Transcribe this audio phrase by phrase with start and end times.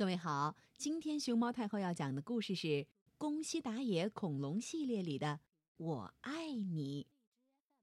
[0.00, 2.66] 各位好，今天熊猫太后要讲的故事是
[3.18, 5.26] 《宫西达也恐龙系列》里的
[5.76, 7.04] 《我爱你》，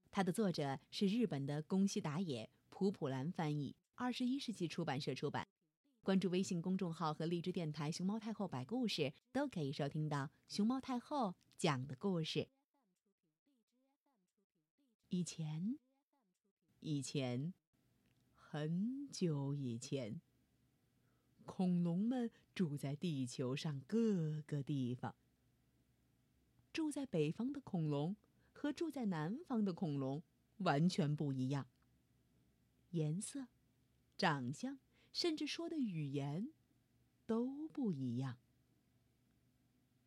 [0.10, 5.48] 它的作者是日本的宫西达也，普普兰翻译，二十一世纪出版社出版。
[6.02, 12.48] 关注微信公众号和荔枝电台“熊猫太后摆故事”，都可以收听到熊猫太后讲的故事。
[15.10, 15.78] 以前，
[16.80, 17.54] 以前，
[18.34, 20.20] 很久以前。
[21.48, 25.16] 恐龙们住在地球上各个地方。
[26.72, 28.16] 住在北方的恐龙
[28.52, 30.22] 和住在南方的恐龙
[30.58, 31.68] 完全不一样。
[32.92, 33.48] 颜色、
[34.16, 34.78] 长相，
[35.12, 36.52] 甚至说的语言，
[37.26, 38.38] 都不一样。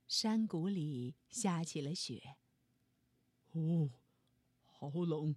[0.06, 2.36] 山谷里下起了雪。
[3.52, 3.90] 哦，
[4.64, 5.34] 好冷！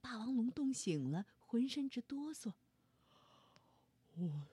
[0.00, 2.54] 霸王龙冻醒了，浑身直哆嗦。
[4.16, 4.48] 哦。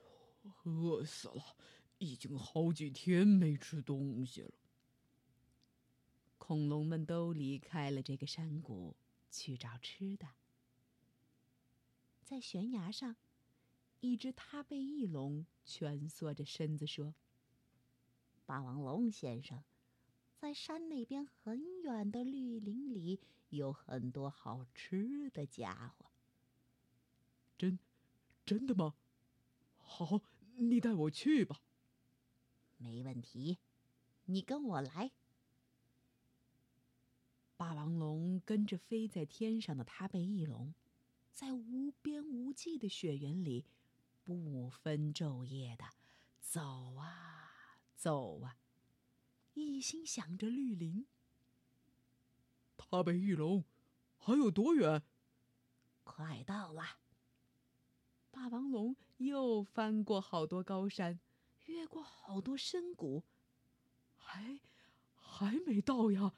[0.63, 1.55] 饿死了，
[1.98, 4.52] 已经好几天没吃东西了。
[6.38, 8.95] 恐龙们都离开了这个山谷，
[9.30, 10.28] 去找吃的。
[12.23, 13.16] 在悬崖上，
[14.00, 17.16] 一只踏背翼龙蜷缩着身子说
[18.45, 19.63] ：“霸王龙先生，
[20.36, 23.19] 在山那边很远的绿林里
[23.50, 26.06] 有很多好吃的家伙。”
[27.58, 27.78] 真，
[28.45, 28.95] 真的吗？
[29.75, 30.22] 好，
[30.61, 31.61] 你带我去吧。
[32.77, 33.59] 没问题，
[34.25, 35.11] 你跟我来。
[37.55, 40.73] 霸王龙跟着飞在天上的踏背翼龙，
[41.31, 43.66] 在无边无际的雪原里，
[44.23, 45.85] 不分昼夜的
[46.39, 48.57] 走啊走啊，
[49.53, 51.05] 一心想着绿林。
[52.77, 53.66] 他被翼龙，
[54.17, 55.03] 还有多远？
[56.03, 56.99] 快到了。
[58.31, 61.19] 霸王龙又翻过好多高山，
[61.66, 63.23] 越过好多深谷，
[64.16, 64.59] 还
[65.16, 66.33] 还没到呀！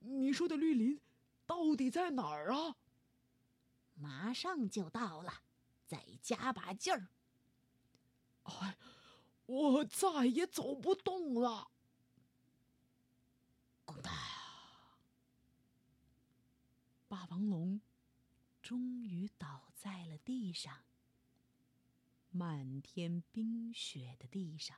[0.00, 1.00] 你说的绿林
[1.46, 2.76] 到底在哪儿啊？
[3.94, 5.42] 马上就到了，
[5.86, 7.08] 再加把劲儿！
[8.44, 8.78] 哎，
[9.46, 11.70] 我再也走不动了！
[13.86, 14.12] 咣当！
[17.08, 17.80] 霸王龙
[18.60, 20.84] 终于倒在了地上。
[22.38, 24.76] 满天冰雪的地上，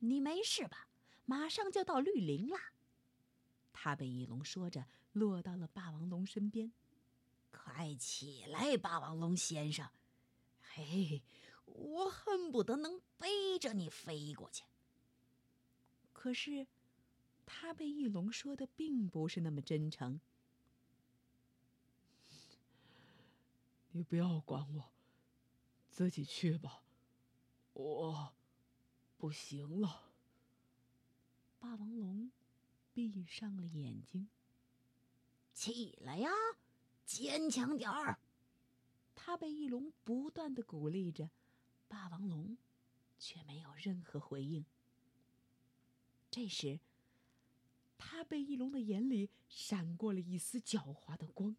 [0.00, 0.88] 你没事吧？
[1.24, 2.58] 马上就到绿林了。
[3.72, 6.70] 他被翼龙说着，落到了霸王龙身边。
[7.50, 9.88] 快起来，霸王龙先生！
[10.60, 11.22] 嘿，
[11.64, 14.64] 我恨不得能背着你飞过去。
[16.12, 16.66] 可是，
[17.46, 20.20] 他被翼龙说的并不是那么真诚。
[23.92, 24.93] 你不要管我。
[25.94, 26.82] 自己去吧，
[27.72, 28.34] 我
[29.16, 30.10] 不行了。
[31.60, 32.32] 霸王龙
[32.92, 34.28] 闭上了眼睛。
[35.52, 36.28] 起来呀，
[37.06, 38.18] 坚强点儿！
[39.14, 41.30] 他被翼龙不断的鼓励着，
[41.86, 42.58] 霸王龙
[43.16, 44.64] 却没有任何回应。
[46.28, 46.80] 这时，
[47.96, 51.54] 他被翼龙的眼里闪过了一丝狡猾的光。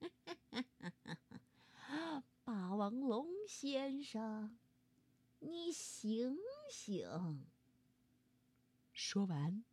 [2.86, 4.56] 霸王龙先生，
[5.40, 6.38] 你醒
[6.70, 7.44] 醒！
[8.92, 9.64] 说完，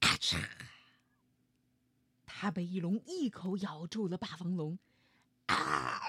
[0.00, 0.36] 咔嚓！
[2.26, 4.76] 他被翼龙一口咬住了霸王龙。
[5.46, 6.00] 啊！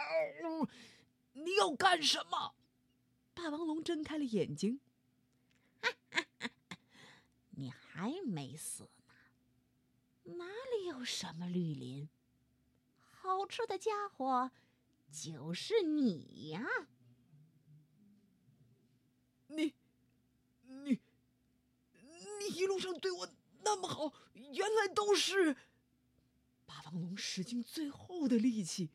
[1.33, 2.55] 你要干什么？
[3.35, 4.79] 霸王龙睁开了眼睛。
[7.51, 8.89] 你还没死
[10.23, 10.33] 呢？
[10.37, 10.45] 哪
[10.75, 12.09] 里有什么绿林？
[13.11, 14.49] 好吃的家伙！
[15.11, 16.65] 就是你呀！
[19.47, 19.73] 你、
[20.61, 20.99] 你、
[22.39, 23.29] 你一路上对我
[23.63, 25.55] 那么好，原来都是……
[26.65, 28.89] 霸王龙使尽最后的力气，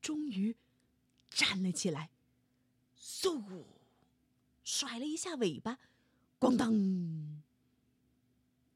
[0.00, 0.54] 终于
[1.30, 2.10] 站了起来，
[2.96, 3.64] 嗖，
[4.62, 5.78] 甩了一下尾巴，
[6.38, 7.42] 咣当！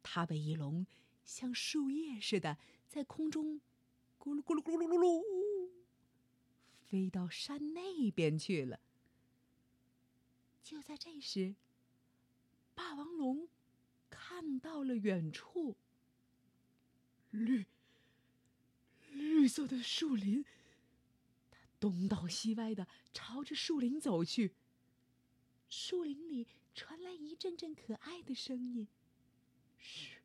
[0.02, 0.86] 他被翼龙
[1.24, 2.56] 像树叶似的
[2.88, 3.60] 在空中
[4.18, 5.47] 咕噜咕噜咕噜噜噜。
[6.88, 8.80] 飞到山那边去了。
[10.62, 11.54] 就在这时，
[12.74, 13.48] 霸王龙
[14.08, 15.76] 看到了远处
[17.30, 17.66] 绿
[19.10, 20.44] 绿色的树林。
[21.50, 24.54] 他东倒西歪的朝着树林走去。
[25.68, 28.88] 树林里传来一阵阵可爱的声音
[29.76, 30.16] ：“食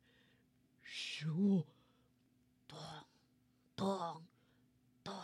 [0.82, 1.66] 食物，
[2.66, 2.78] 咚
[3.76, 4.26] 咚
[5.02, 5.14] 咚。”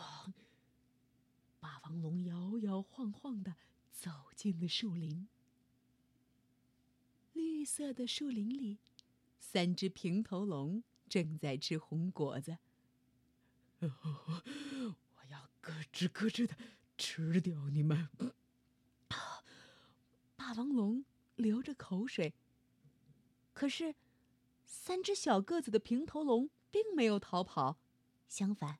[1.91, 3.57] 霸王龙摇摇晃晃的
[3.91, 5.27] 走进了树林。
[7.33, 8.79] 绿色的树林里，
[9.37, 12.59] 三只平头龙正在吃红果子。
[13.81, 16.55] 我要咯吱咯吱的
[16.97, 18.07] 吃掉你们！
[20.37, 21.03] 霸王龙
[21.35, 22.33] 流着口水。
[23.53, 23.95] 可是，
[24.63, 27.77] 三只小个子的平头龙并没有逃跑，
[28.29, 28.79] 相反，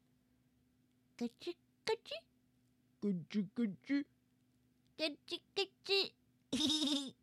[1.18, 2.24] 咯吱咯吱，
[3.02, 4.06] 咯吱咯吱，
[4.98, 6.12] 咯吱咯吱，
[6.52, 7.16] 嘿嘿嘿，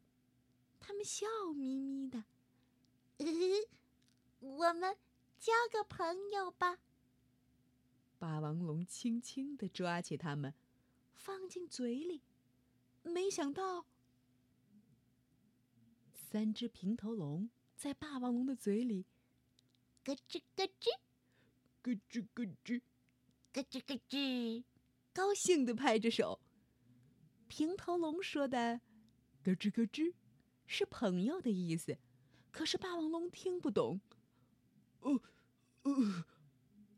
[0.81, 2.25] 他们笑眯眯的。
[4.41, 4.97] 我们
[5.39, 6.79] 交个朋友吧。
[8.19, 10.53] 霸王龙轻轻地抓起它们，
[11.15, 12.23] 放进嘴里，
[13.05, 13.87] 没想到。
[16.13, 19.07] 三只平头龙在霸王龙的嘴里，
[20.05, 20.99] 咯吱咯吱，
[21.83, 22.83] 咯吱咯吱，
[23.53, 24.65] 咯吱咯吱，
[25.19, 26.39] 高兴地拍着手。
[27.49, 28.81] 平头龙说的
[29.43, 30.15] “咯吱咯吱”
[30.65, 31.99] 是朋友的意思，
[32.53, 34.01] 可是霸王龙听不懂。
[35.01, 35.21] 呃，
[35.83, 36.25] 呃，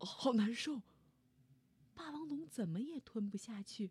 [0.05, 0.83] 好难受。
[1.95, 3.91] 霸王龙怎么也吞不下去，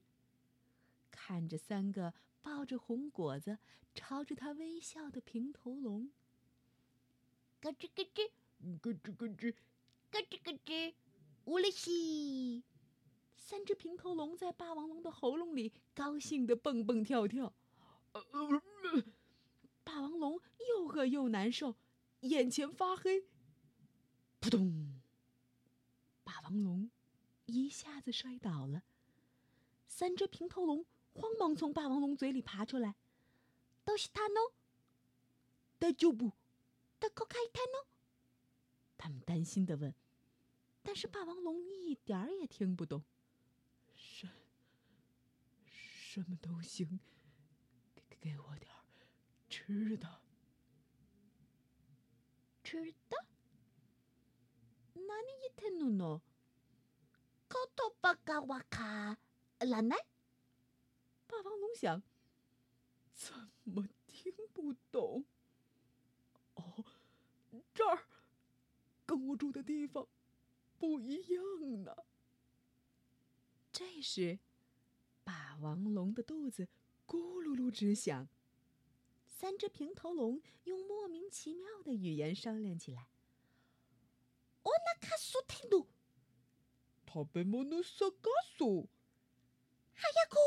[1.09, 2.13] 看着三个。
[2.41, 3.57] 抱着红果子，
[3.95, 6.11] 朝着他微笑的平头龙，
[7.61, 8.29] 咯吱咯吱，
[8.79, 9.55] 咯吱咯吱，
[10.11, 10.93] 咯吱咯吱，
[11.45, 12.63] 乌里西！
[13.39, 17.51] 三只平头龙在霸王龙的喉咙里高兴的蹦蹦跳跳。
[19.83, 20.39] 霸王龙
[20.69, 21.75] 又饿又难受，
[22.21, 23.25] 眼前发黑。
[24.39, 25.01] 扑通！
[26.23, 26.91] 霸王龙
[27.45, 28.83] 一下子摔倒了。
[29.87, 30.85] 三只平头龙。
[31.11, 32.95] 慌忙从霸王龙嘴里爬出来，
[33.83, 34.53] 都是他弄。
[35.77, 36.31] 大丈夫，
[36.97, 37.85] 大口开他弄。
[38.95, 39.93] 他们担心的问，
[40.81, 43.03] 但是霸王龙一点儿也听不懂。
[43.95, 44.29] 什
[46.21, 46.99] 什么都行，
[47.95, 48.83] 给给我点儿
[49.49, 50.21] 吃的。
[52.61, 53.25] 吃的？
[54.95, 56.21] 哪里一天弄弄？
[57.47, 59.17] 口头巴嘎瓦卡，
[59.59, 59.95] 奶奶。
[61.25, 62.03] 霸王龙想：
[63.13, 63.33] 怎
[63.63, 65.25] 么听不懂？
[66.55, 66.85] 哦，
[67.73, 68.03] 这儿
[69.05, 70.05] 跟我住的地方
[70.77, 71.95] 不一样呢。
[73.71, 74.48] 这时，霸
[75.61, 76.67] 王龙的肚子
[77.07, 78.27] 咕噜噜直响。
[79.25, 83.09] 三只平头龙用莫名其妙的语言商量起来
[84.63, 85.87] ：“我那卡苏听懂，
[87.05, 88.89] 他被莫诺萨嘎苏，
[89.93, 90.37] 还呀哥。”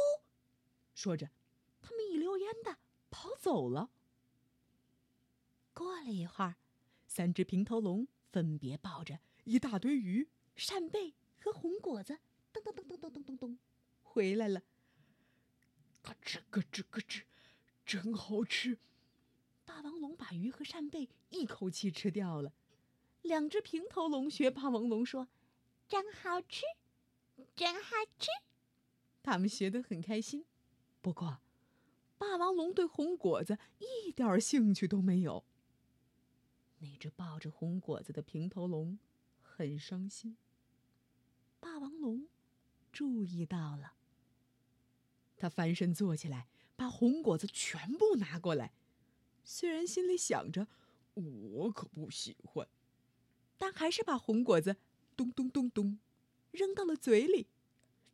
[0.94, 1.30] 说着，
[1.80, 2.78] 他们一溜烟的
[3.10, 3.90] 跑走了。
[5.72, 6.56] 过了一会儿，
[7.06, 12.18] 三只平头龙分别抱着一大堆鱼、扇贝和红果子，
[12.52, 13.58] 噔噔噔噔噔噔噔噔，
[14.02, 14.62] 回来了。
[16.02, 17.22] 咯吱咯吱咯吱，
[17.86, 18.78] 真好吃！
[19.64, 22.52] 霸王龙把鱼和扇贝一口气吃掉了。
[23.22, 25.28] 两只平头龙学霸王龙说
[25.88, 26.62] ：“真好吃，
[27.54, 28.28] 真好吃。”
[29.22, 30.44] 他们学得很开心。
[31.00, 31.38] 不过，
[32.18, 35.44] 霸王龙对红果子一点兴趣都没有。
[36.78, 38.98] 那只抱着红果子的平头龙
[39.40, 40.36] 很伤心。
[41.60, 42.26] 霸王龙
[42.90, 43.94] 注意到了，
[45.42, 48.72] 他翻身坐起来，把红果子全部拿过来。
[49.42, 50.68] 虽然心里想着
[51.14, 52.68] “我可不喜欢”，
[53.58, 54.76] 但还是把红果子
[55.16, 55.98] 咚咚咚咚
[56.52, 57.48] 扔到了嘴里。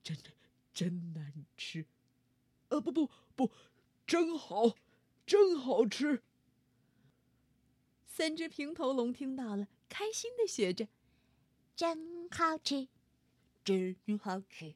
[0.03, 0.31] 真的，
[0.73, 1.85] 真难吃。
[2.71, 3.53] 呃，不不不，
[4.07, 4.75] 真好，
[5.27, 6.23] 真好吃。
[8.07, 10.89] 三只平头龙听到了，开心的学着
[11.77, 12.89] ：“真好吃，
[13.63, 14.75] 真好吃。”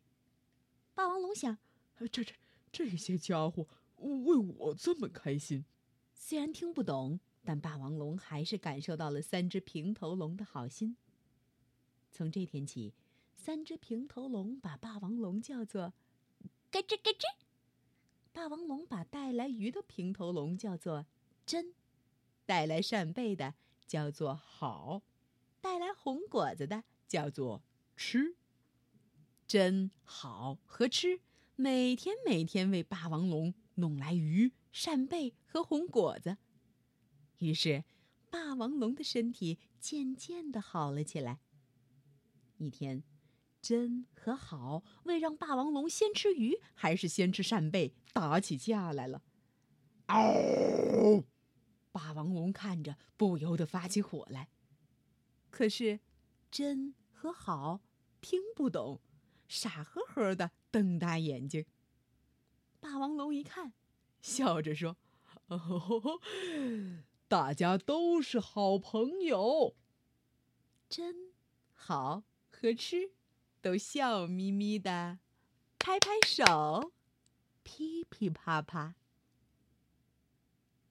[0.95, 1.57] 霸王龙想
[1.97, 2.35] ：“这这
[2.73, 5.65] 这些家伙为我这么开心。”
[6.15, 10.97] 虽然听不懂，但霸王龙还是感受到了三只平头龙的好心。
[12.11, 12.95] 从这天起，
[13.35, 15.93] 三只平头龙把霸王龙叫做
[16.71, 17.25] “咯吱咯吱”。
[18.33, 21.07] 霸王龙把带来鱼的平头龙叫做
[21.45, 21.75] “真”，
[22.47, 23.55] 带来扇贝的
[23.87, 25.03] 叫做“好”，
[25.61, 27.63] 带来红果子的叫做
[27.97, 28.37] “吃”。
[29.47, 31.21] 真、好和吃
[31.63, 36.37] 每天每天为霸王龙弄来鱼、扇贝和红果子，
[37.39, 37.85] 于是
[38.29, 41.39] 霸王龙的身体渐渐的好了起来。
[42.57, 43.05] 一天。
[43.61, 49.23] 真和好为让霸王龙先吃鱼还是先吃扇贝打起架来了。
[50.07, 51.25] 嗷！
[51.93, 54.49] 霸王龙看着不由得发起火来。
[55.49, 56.01] 可是，
[56.51, 57.83] 真和好
[58.21, 59.01] 听不懂，
[59.47, 61.65] 傻呵呵的瞪大眼睛。
[62.81, 63.75] 霸王龙一看，
[64.21, 64.97] 笑着说
[65.47, 66.21] ：“哦，
[67.29, 69.77] 大家都是好朋友。”
[70.89, 71.33] 真
[71.73, 73.13] 好和吃
[73.61, 75.21] 都笑眯眯的，
[75.79, 76.93] 拍拍手，
[77.63, 78.97] 噼噼啪啪。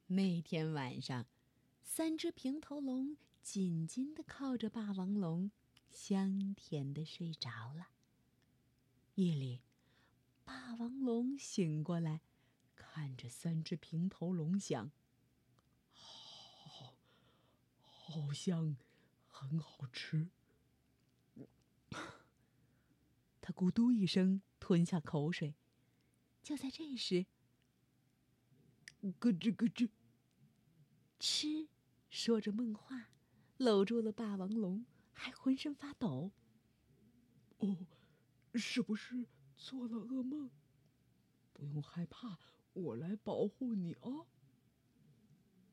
[0.07, 1.25] 那天晚上，
[1.83, 5.51] 三只平头龙紧紧的靠着霸王龙，
[5.89, 7.89] 香甜的睡着了。
[9.15, 9.61] 夜里，
[10.51, 12.20] 霸王龙醒过来，
[12.75, 14.91] 看着三只平头龙，想：
[15.93, 16.98] 好，
[17.79, 18.75] 好像
[19.27, 20.27] 很好吃。
[23.39, 25.55] 他咕嘟一声吞下口水。
[26.43, 27.25] 就在这时，
[29.00, 29.89] 咯吱咯吱。
[31.17, 31.70] 吃，
[32.10, 33.10] 说着梦话，
[33.55, 36.34] 搂住了霸王龙，还浑身发抖。
[37.60, 37.88] 哦，
[38.55, 39.27] 是不是
[39.61, 40.49] 做了噩梦？
[41.53, 42.39] 不用害怕，
[42.73, 44.25] 我来保护你哦。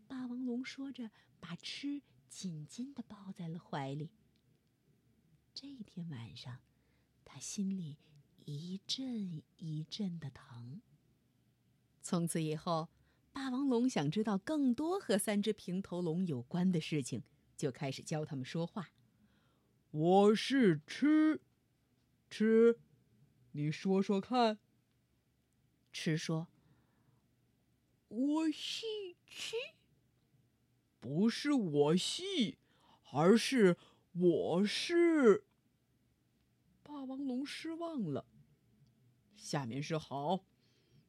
[0.07, 4.11] 霸王龙说着，把吃紧紧的抱在了怀里。
[5.55, 6.61] 这一天晚上，
[7.25, 7.97] 他心里
[8.45, 10.83] 一阵一阵的疼。
[12.03, 12.91] 从此以后。
[13.31, 17.23] 霸王龙想知道更多和三只平头龙有关的事情，
[17.57, 18.91] 就开始教他们说话。
[19.93, 21.41] 我是吃，
[22.29, 22.81] 吃，
[23.59, 24.61] 你说说看。
[25.93, 26.47] 吃说
[28.07, 28.87] ：“我是
[29.27, 29.57] 吃，
[31.01, 32.59] 不是我系，
[33.13, 33.77] 而是
[34.13, 35.45] 我是。”
[36.85, 38.25] 霸王龙失望了。
[39.35, 40.45] 下面是好，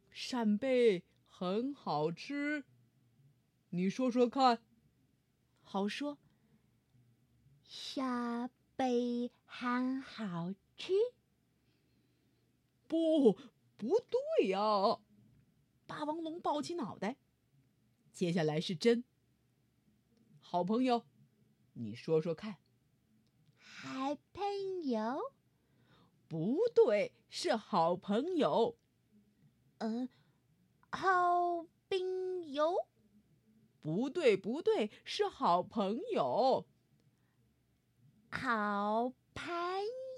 [0.09, 1.03] 扇贝。
[1.27, 2.65] 很好吃，
[3.69, 4.59] 你说说看。
[5.61, 6.17] 好说。
[7.63, 10.93] 扇贝很好吃。
[12.89, 13.37] 不，
[13.77, 14.99] 不对呀！
[15.85, 17.17] 霸王龙抱起脑袋。
[18.11, 19.03] 接下来是真。
[20.39, 21.05] 好朋友，
[21.73, 22.57] 你说说看。
[23.55, 24.43] 好朋
[24.85, 25.33] 友？
[26.27, 28.75] 不对，是好朋友。
[29.77, 30.09] 嗯。
[30.91, 32.87] 好朋友，
[33.79, 36.65] 不对，不对，是好朋友。
[38.31, 39.53] 好朋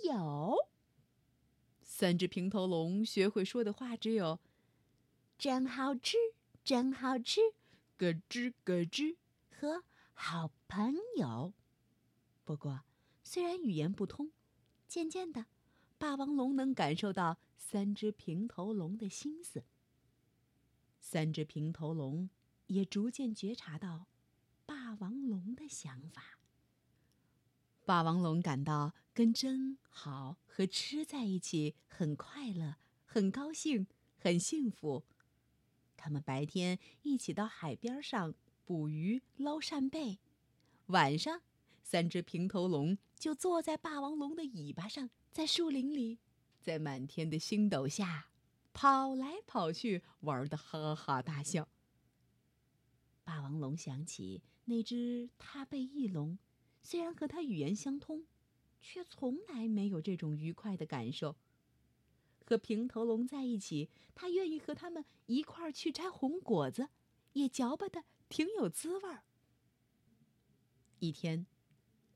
[0.05, 0.70] 友，
[2.01, 4.39] 三只平头龙学会说的话只有
[5.37, 6.17] “真好吃，
[6.63, 7.41] 真好吃”，
[7.95, 9.17] 咯吱咯吱
[9.51, 11.53] 和“好朋友”。
[12.43, 12.81] 不过，
[13.23, 14.31] 虽然语言不通，
[14.87, 15.45] 渐渐的，
[15.99, 19.63] 霸王龙能感受到三只平头龙的心思。
[20.99, 22.31] 三只平头龙
[22.65, 24.07] 也逐渐觉察到
[24.65, 26.39] 霸王龙的想法。
[27.85, 33.87] 霸王龙感到跟真好和吃在一起很快乐、很高兴、
[34.17, 35.03] 很幸福。
[35.97, 38.33] 他们白天一起到海边上
[38.65, 40.19] 捕鱼、捞扇贝，
[40.87, 41.41] 晚上，
[41.83, 46.19] 三只平头龙就坐在霸王龙的尾巴上，在树林里，
[46.61, 48.27] 在满天的星斗下。
[48.73, 51.67] 跑来跑去，玩的哈哈大笑。
[53.25, 56.39] 霸王龙想起那只踏背翼龙，
[56.81, 58.25] 虽然和他语言相通，
[58.81, 61.37] 却从来没有这种愉快的感受。
[62.43, 66.89] 和平头龙在一起，他愿意和他们一块儿去摘红果子，
[67.33, 69.23] 也嚼巴的挺有滋味儿。
[70.99, 71.45] 一天，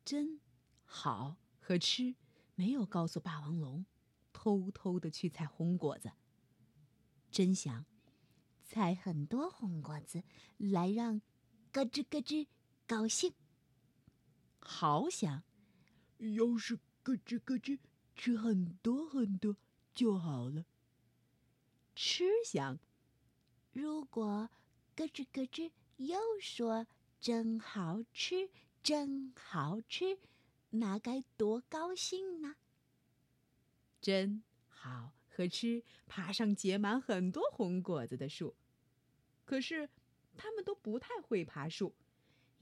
[0.04, 0.42] 真
[0.84, 2.16] 好和吃
[2.56, 3.86] 没有告诉霸王龙，
[4.34, 6.12] 偷偷的去采红果子。
[7.32, 7.86] 真想
[8.64, 10.24] 采很多红果子
[10.58, 11.22] 来让
[11.72, 12.48] 咯吱咯吱
[12.86, 13.34] 高兴。
[14.60, 15.44] 好想，
[16.18, 17.80] 要是咯吱咯吱
[18.16, 19.56] 吃很多很多
[19.94, 20.66] 就好了。
[21.96, 22.80] 吃想，
[23.74, 24.50] 如果
[24.96, 26.88] 咯吱咯吱又说
[27.20, 28.50] 真好吃，
[28.84, 30.20] 真好吃，
[30.72, 32.56] 那该多高兴呢？
[34.02, 35.14] 真好。
[35.38, 38.56] 和吃爬上结满很多红果子的树，
[39.44, 39.90] 可是
[40.38, 41.94] 他们都不太会爬树，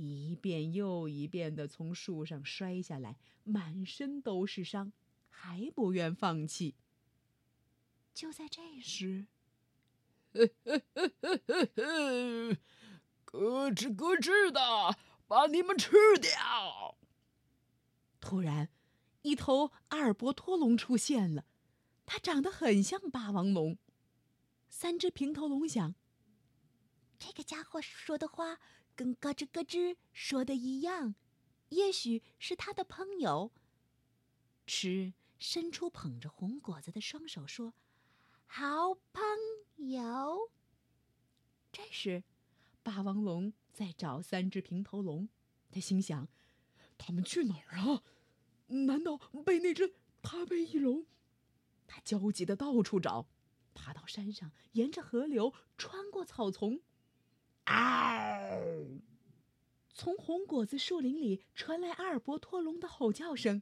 [0.03, 4.91] 一遍又一遍的从树上摔下来，满身都是伤，
[5.29, 6.75] 还不愿放弃。
[8.13, 9.25] 就在这时，
[13.25, 15.91] 咯吱咯吱的把你们吃
[16.21, 16.97] 掉！
[18.19, 18.69] 突然，
[19.23, 21.45] 一头阿尔伯托龙出现了。
[22.05, 23.77] 它长得很像霸王龙。
[24.69, 25.95] 三只平头龙想：
[27.17, 28.59] 这个家伙说的话
[28.95, 31.15] 跟咯吱咯吱说的一样，
[31.69, 33.51] 也许是他的朋友。
[34.65, 37.73] 吃伸出捧着红果子的双手说
[38.45, 39.23] ：“好朋
[39.89, 40.51] 友。”
[41.71, 42.23] 这时，
[42.81, 45.27] 霸王龙在找三只平头龙。
[45.71, 46.27] 他心想：
[46.97, 48.03] 他们去哪儿啊？
[48.67, 51.05] 难道被那只大背翼龙？
[51.87, 53.27] 他焦急的到处找，
[53.73, 56.81] 爬到山上，沿着河流，穿过草丛。
[57.65, 59.01] 嗷！
[59.93, 63.61] 从红果子树林里传来阿尔伯托龙的吼叫声。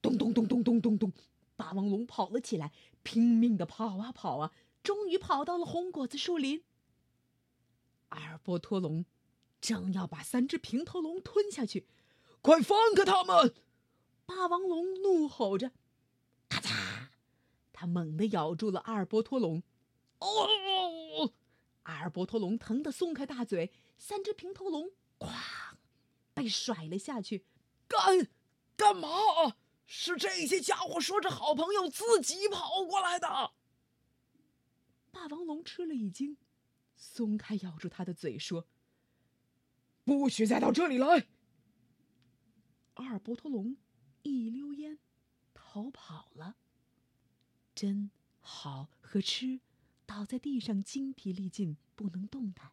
[0.00, 1.12] 咚咚咚咚咚咚咚，
[1.56, 6.62] 霸王龙跑了起来，拼命的跑啊跑啊，终于跑到了红果子树林。
[8.08, 9.06] 阿尔伯托龙
[9.60, 11.86] 正要把三只平头龙吞下去，
[12.40, 13.54] 快放开他们！
[14.26, 15.72] 霸王龙怒吼着，
[16.48, 17.08] 咔嚓，
[17.72, 19.62] 他猛地咬住了阿尔伯托龙。
[20.18, 20.48] 哦！
[21.92, 25.30] 阿尔伯托龙疼得松开大嘴，三只平头龙哐
[26.32, 27.44] 被甩了下去。
[27.86, 28.28] 干
[28.76, 29.08] 干嘛？
[29.84, 33.52] 是这些家伙说着好朋友，自己跑过来的。
[35.10, 36.38] 霸王龙吃了一惊，
[36.96, 38.66] 松开咬住他的嘴，说
[40.02, 41.26] ：“不许再到这里来！”
[42.94, 43.76] 阿尔伯托龙
[44.22, 44.98] 一溜烟
[45.52, 46.56] 逃跑了。
[47.74, 49.60] 真好和吃
[50.06, 52.72] 倒在地上，精疲力尽，不能动弹。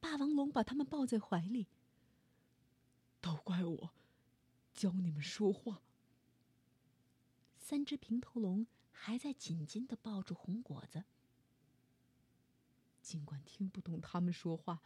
[0.00, 1.66] 霸王龙把他们抱在怀里。
[3.20, 3.90] 都怪我，
[4.72, 5.82] 教你们说话。
[7.56, 11.04] 三只平头龙还在紧紧的抱住红果子。
[13.02, 14.80] 尽管听不懂他们说话，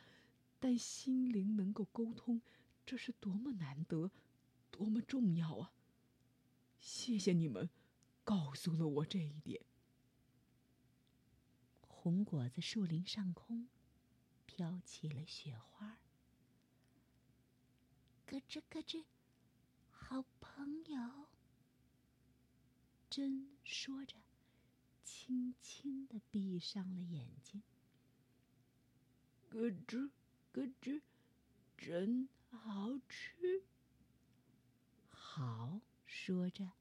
[0.59, 2.41] 但心灵能够沟通，
[2.87, 4.11] 这是多么难得，
[4.71, 5.73] 多么重要啊！
[6.81, 7.69] 谢谢你们，
[8.25, 9.63] 告诉了我这一点。
[12.03, 13.69] 红果子树林上空，
[14.45, 16.01] 飘起了雪花。
[18.27, 19.05] 咯吱咯吱，
[19.89, 21.29] 好朋友。
[23.09, 24.17] 真说着，
[25.05, 27.63] 轻轻的闭上了眼睛。
[29.49, 30.11] 咯吱
[30.51, 31.03] 咯吱，
[31.79, 33.63] 真好吃。
[35.09, 36.73] 好说着，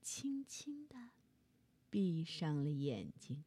[0.00, 1.10] 轻轻的
[1.90, 3.44] 闭上了眼睛。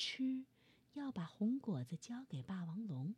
[0.00, 0.46] 吃，
[0.94, 3.14] 要把红果子交给霸王龙。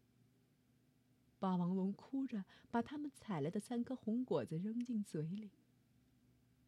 [1.39, 5.53] 霸王龙哭着把他们采来的三颗红果子扔进嘴里。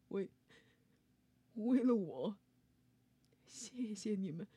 [0.07, 0.31] 为，
[1.55, 2.37] 为了我，
[3.45, 4.47] 谢谢你们，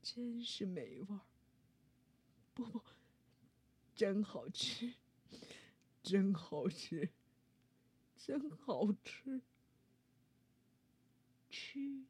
[0.00, 1.22] 真是美味儿。
[2.54, 2.80] 不不，
[3.96, 4.94] 真好吃，
[6.04, 7.10] 真好吃，
[8.16, 9.42] 真好吃。
[11.50, 12.04] 吃，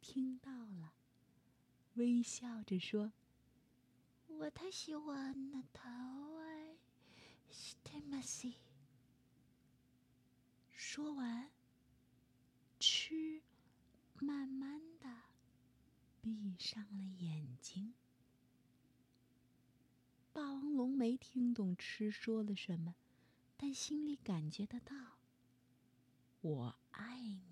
[0.00, 0.92] 听到了，
[2.00, 3.12] 微笑着说
[4.26, 5.86] ：“我太喜欢那桃
[6.38, 6.78] 儿，
[7.50, 8.54] 是太美西。”
[10.72, 11.50] 说完。
[12.78, 13.42] 吃，
[14.18, 15.14] 慢慢的
[16.22, 17.92] 闭上了眼睛。
[20.32, 22.94] 霸王龙没听懂吃说了什么，
[23.58, 25.18] 但心里感觉得到。
[26.40, 27.49] 我爱你。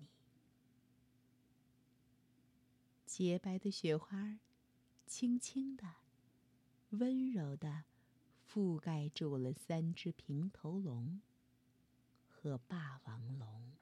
[3.19, 4.39] 洁白的雪花，
[5.05, 5.83] 轻轻的、
[6.91, 7.83] 温柔的
[8.49, 11.19] 覆盖住了三只平头龙
[12.29, 13.73] 和霸王龙。